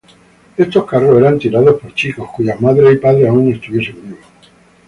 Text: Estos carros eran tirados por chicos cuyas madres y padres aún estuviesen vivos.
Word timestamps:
Estos 0.57 0.87
carros 0.89 1.19
eran 1.19 1.37
tirados 1.37 1.79
por 1.79 1.93
chicos 1.93 2.27
cuyas 2.35 2.59
madres 2.59 2.91
y 2.91 2.97
padres 2.97 3.27
aún 3.29 3.51
estuviesen 3.51 4.01
vivos. 4.01 4.17